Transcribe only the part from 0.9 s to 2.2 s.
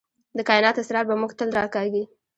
به موږ تل راکاږي.